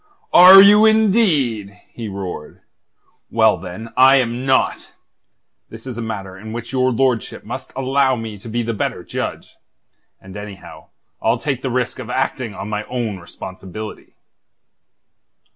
[0.33, 2.61] "Are you, indeed?" he roared.
[3.29, 4.93] "Well, then, I am not.
[5.69, 9.03] This is a matter in which your lordship must allow me to be the better
[9.03, 9.57] judge.
[10.19, 10.87] And, anyhow,
[11.21, 14.15] I'll take the risk of acting on my own responsibility."